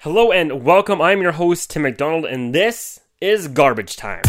[0.00, 1.00] Hello and welcome.
[1.00, 4.20] I'm your host, Tim McDonald, and this is Garbage Time.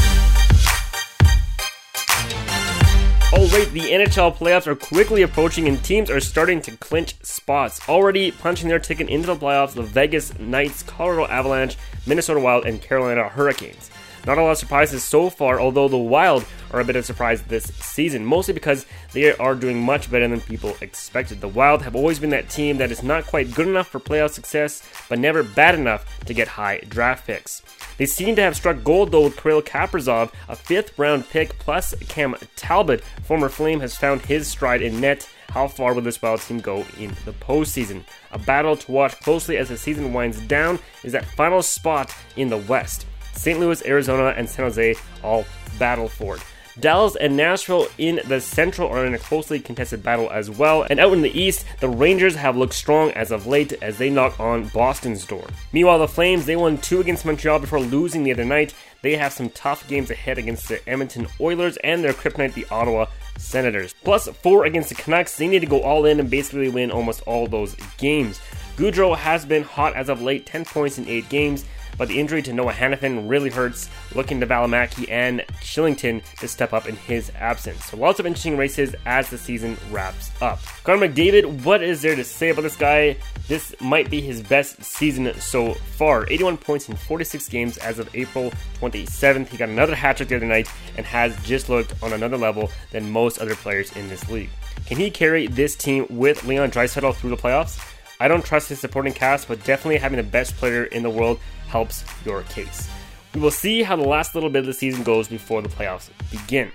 [3.34, 7.88] Alright, the NHL playoffs are quickly approaching and teams are starting to clinch spots.
[7.90, 11.76] Already punching their ticket into the playoffs, the Vegas Knights, Colorado Avalanche,
[12.06, 13.92] Minnesota Wild, and Carolina Hurricanes.
[14.28, 17.06] Not a lot of surprises so far, although the Wild are a bit of a
[17.06, 21.40] surprise this season, mostly because they are doing much better than people expected.
[21.40, 24.32] The Wild have always been that team that is not quite good enough for playoff
[24.32, 27.62] success, but never bad enough to get high draft picks.
[27.98, 31.96] They seem to have struck gold though with Kirill Kaprizov, a fifth round pick, plus
[32.10, 35.30] Cam Talbot, former Flame, has found his stride in net.
[35.52, 38.04] How far will this Wild team go in the postseason?
[38.34, 42.50] A battle to watch closely as the season winds down is that final spot in
[42.50, 43.06] the West.
[43.38, 43.60] St.
[43.60, 45.46] Louis, Arizona, and San Jose all
[45.80, 46.44] battle for it.
[46.80, 50.86] Dallas and Nashville in the Central are in a closely contested battle as well.
[50.88, 54.12] And out in the East, the Rangers have looked strong as of late as they
[54.12, 55.48] knock on Boston's door.
[55.74, 58.76] Meanwhile, the Flames, they won two against Montreal before losing the other night.
[59.02, 63.08] They have some tough games ahead against the Edmonton Oilers and their kryptonite, the Ottawa
[63.40, 63.96] Senators.
[64.04, 65.36] Plus, four against the Canucks.
[65.36, 68.40] They need to go all in and basically win almost all those games.
[68.76, 71.66] Gaudreau has been hot as of late, 10 points in 8 games
[71.98, 76.74] but the injury to Noah Hanifin really hurts, looking to Valimaki and Kylington to step
[76.74, 77.86] up in his absence.
[77.86, 80.60] So lots of interesting races as the season wraps up.
[80.84, 83.18] Connor McDavid, what is there to say about this guy?
[83.48, 86.30] This might be his best season so far.
[86.30, 89.48] 81 points in 46 games as of April 27th.
[89.48, 92.72] He got another hat trick the other night and has just looked on another level
[92.92, 94.50] than most other players in this league.
[94.86, 97.97] Can he carry this team with Leon Draisaitl through the playoffs?
[98.20, 101.40] I don't trust his supporting cast, but definitely having the best player in the world
[101.68, 102.90] helps your case.
[103.36, 106.10] We will see how the last little bit of the season goes before the playoffs
[106.32, 106.72] begin.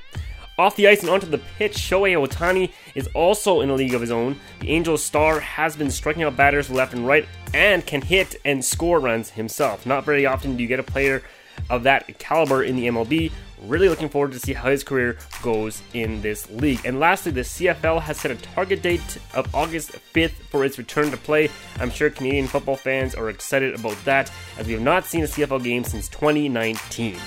[0.59, 4.01] Off the ice and onto the pitch, Shohei Ohtani is also in a league of
[4.01, 4.39] his own.
[4.61, 8.65] The Angels star has been striking out batters left and right and can hit and
[8.65, 9.87] score runs himself.
[9.87, 11.23] Not very often do you get a player
[11.71, 13.33] of that caliber in the MLB.
[13.63, 16.81] Really looking forward to see how his career goes in this league.
[16.85, 21.11] And lastly, the CFL has set a target date of August 5th for its return
[21.13, 21.49] to play.
[21.79, 25.29] I'm sure Canadian football fans are excited about that, as we have not seen a
[25.29, 27.19] CFL game since 2019.